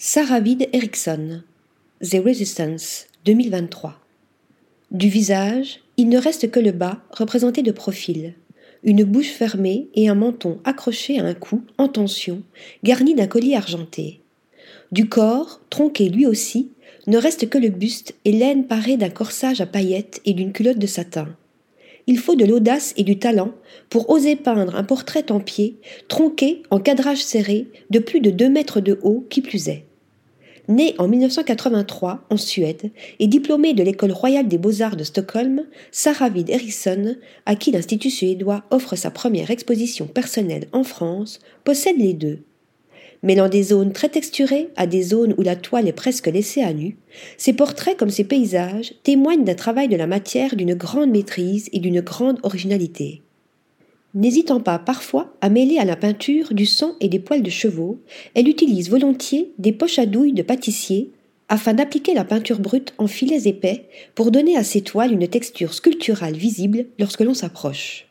Sarah 0.00 0.38
Vid 0.38 0.68
Erickson, 0.72 1.42
The 2.00 2.22
Resistance, 2.24 3.08
2023. 3.24 3.98
Du 4.92 5.08
visage, 5.08 5.80
il 5.96 6.08
ne 6.08 6.18
reste 6.18 6.52
que 6.52 6.60
le 6.60 6.70
bas, 6.70 7.02
représenté 7.10 7.62
de 7.62 7.72
profil, 7.72 8.34
une 8.84 9.02
bouche 9.02 9.30
fermée 9.30 9.88
et 9.96 10.08
un 10.08 10.14
menton 10.14 10.60
accroché 10.62 11.18
à 11.18 11.24
un 11.24 11.34
cou 11.34 11.62
en 11.78 11.88
tension, 11.88 12.42
garni 12.84 13.16
d'un 13.16 13.26
collier 13.26 13.56
argenté. 13.56 14.20
Du 14.92 15.08
corps, 15.08 15.62
tronqué 15.68 16.08
lui 16.08 16.26
aussi, 16.26 16.70
ne 17.08 17.18
reste 17.18 17.48
que 17.48 17.58
le 17.58 17.70
buste 17.70 18.14
et 18.24 18.30
l'aine 18.30 18.68
parée 18.68 18.98
d'un 18.98 19.10
corsage 19.10 19.60
à 19.60 19.66
paillettes 19.66 20.20
et 20.24 20.32
d'une 20.32 20.52
culotte 20.52 20.78
de 20.78 20.86
satin. 20.86 21.26
Il 22.06 22.18
faut 22.18 22.36
de 22.36 22.44
l'audace 22.44 22.94
et 22.96 23.02
du 23.02 23.18
talent 23.18 23.52
pour 23.90 24.10
oser 24.10 24.36
peindre 24.36 24.76
un 24.76 24.84
portrait 24.84 25.32
en 25.32 25.40
pied, 25.40 25.80
tronqué 26.06 26.62
en 26.70 26.78
cadrage 26.78 27.24
serré, 27.24 27.66
de 27.90 27.98
plus 27.98 28.20
de 28.20 28.30
deux 28.30 28.48
mètres 28.48 28.80
de 28.80 29.00
haut, 29.02 29.26
qui 29.28 29.42
plus 29.42 29.68
est. 29.68 29.87
Née 30.68 30.94
en 30.98 31.08
1983 31.08 32.26
en 32.28 32.36
Suède 32.36 32.90
et 33.18 33.26
diplômée 33.26 33.72
de 33.72 33.82
l'école 33.82 34.12
royale 34.12 34.48
des 34.48 34.58
beaux-arts 34.58 34.96
de 34.96 35.04
Stockholm, 35.04 35.62
Sarah 35.92 36.28
Vid 36.28 36.50
Eriksson, 36.50 37.16
à 37.46 37.56
qui 37.56 37.70
l'Institut 37.70 38.10
suédois 38.10 38.64
offre 38.70 38.94
sa 38.94 39.10
première 39.10 39.50
exposition 39.50 40.06
personnelle 40.06 40.68
en 40.72 40.84
France, 40.84 41.40
possède 41.64 41.96
les 41.96 42.12
deux. 42.12 42.40
Mêlant 43.22 43.48
des 43.48 43.62
zones 43.62 43.94
très 43.94 44.10
texturées 44.10 44.68
à 44.76 44.86
des 44.86 45.02
zones 45.02 45.34
où 45.38 45.42
la 45.42 45.56
toile 45.56 45.88
est 45.88 45.92
presque 45.92 46.26
laissée 46.26 46.62
à 46.62 46.74
nu, 46.74 46.98
ses 47.38 47.54
portraits 47.54 47.96
comme 47.96 48.10
ses 48.10 48.24
paysages 48.24 48.92
témoignent 49.04 49.44
d'un 49.44 49.54
travail 49.54 49.88
de 49.88 49.96
la 49.96 50.06
matière 50.06 50.54
d'une 50.54 50.74
grande 50.74 51.10
maîtrise 51.10 51.70
et 51.72 51.80
d'une 51.80 52.02
grande 52.02 52.40
originalité. 52.42 53.22
N'hésitant 54.18 54.58
pas 54.58 54.80
parfois 54.80 55.32
à 55.40 55.48
mêler 55.48 55.78
à 55.78 55.84
la 55.84 55.94
peinture 55.94 56.52
du 56.52 56.66
sang 56.66 56.96
et 57.00 57.08
des 57.08 57.20
poils 57.20 57.44
de 57.44 57.50
chevaux, 57.50 58.00
elle 58.34 58.48
utilise 58.48 58.90
volontiers 58.90 59.52
des 59.58 59.70
poches 59.70 60.00
à 60.00 60.06
douille 60.06 60.32
de 60.32 60.42
pâtissier 60.42 61.12
afin 61.48 61.72
d'appliquer 61.72 62.14
la 62.14 62.24
peinture 62.24 62.58
brute 62.58 62.94
en 62.98 63.06
filets 63.06 63.46
épais 63.48 63.84
pour 64.16 64.32
donner 64.32 64.56
à 64.56 64.64
ses 64.64 64.80
toiles 64.80 65.12
une 65.12 65.28
texture 65.28 65.72
sculpturale 65.72 66.34
visible 66.34 66.86
lorsque 66.98 67.20
l'on 67.20 67.32
s'approche. 67.32 68.08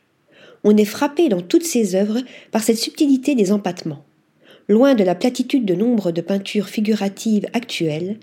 On 0.64 0.78
est 0.78 0.86
frappé 0.86 1.28
dans 1.28 1.42
toutes 1.42 1.66
ses 1.66 1.94
œuvres 1.94 2.22
par 2.52 2.62
cette 2.62 2.78
subtilité 2.78 3.34
des 3.34 3.52
empattements. 3.52 4.06
Loin 4.66 4.94
de 4.94 5.04
la 5.04 5.14
platitude 5.14 5.66
de 5.66 5.74
nombre 5.74 6.10
de 6.10 6.22
peintures 6.22 6.70
figuratives 6.70 7.48
actuelles, 7.52 8.16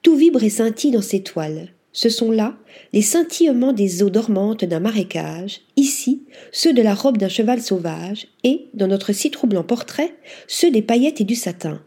tout 0.00 0.16
vibre 0.16 0.42
et 0.42 0.48
scintille 0.48 0.92
dans 0.92 1.02
ses 1.02 1.22
toiles, 1.22 1.68
ce 1.98 2.10
sont 2.10 2.30
là 2.30 2.56
les 2.92 3.02
scintillements 3.02 3.72
des 3.72 4.04
eaux 4.04 4.08
dormantes 4.08 4.64
d'un 4.64 4.78
marécage, 4.78 5.62
ici 5.74 6.22
ceux 6.52 6.72
de 6.72 6.80
la 6.80 6.94
robe 6.94 7.18
d'un 7.18 7.28
cheval 7.28 7.60
sauvage, 7.60 8.28
et, 8.44 8.68
dans 8.72 8.86
notre 8.86 9.12
si 9.12 9.32
troublant 9.32 9.64
portrait, 9.64 10.14
ceux 10.46 10.70
des 10.70 10.80
paillettes 10.80 11.20
et 11.20 11.24
du 11.24 11.34
satin. 11.34 11.82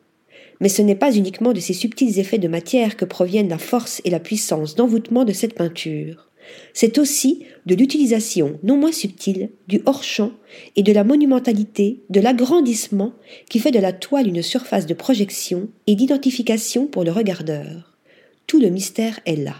Mais 0.59 0.67
ce 0.67 0.81
n'est 0.81 0.95
pas 0.95 1.15
uniquement 1.15 1.53
de 1.53 1.61
ces 1.61 1.71
subtils 1.71 2.19
effets 2.19 2.39
de 2.39 2.49
matière 2.49 2.97
que 2.97 3.05
proviennent 3.05 3.47
la 3.47 3.57
force 3.57 4.01
et 4.03 4.09
la 4.09 4.19
puissance 4.19 4.75
d'envoûtement 4.75 5.23
de 5.23 5.31
cette 5.31 5.53
peinture. 5.53 6.29
C'est 6.73 6.97
aussi 6.97 7.45
de 7.65 7.73
l'utilisation 7.73 8.59
non 8.63 8.75
moins 8.75 8.91
subtile 8.91 9.49
du 9.69 9.81
hors-champ 9.85 10.33
et 10.75 10.83
de 10.83 10.91
la 10.91 11.05
monumentalité, 11.05 12.01
de 12.09 12.19
l'agrandissement 12.19 13.13
qui 13.49 13.59
fait 13.59 13.71
de 13.71 13.79
la 13.79 13.93
toile 13.93 14.27
une 14.27 14.43
surface 14.43 14.87
de 14.87 14.93
projection 14.93 15.69
et 15.87 15.95
d'identification 15.95 16.85
pour 16.85 17.05
le 17.05 17.11
regardeur. 17.11 17.97
Tout 18.45 18.59
le 18.59 18.67
mystère 18.67 19.21
est 19.25 19.37
là. 19.37 19.55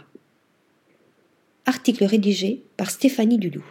Article 1.72 2.04
rédigé 2.04 2.66
par 2.76 2.92
Stéphanie 2.92 3.38
Dulou. 3.38 3.64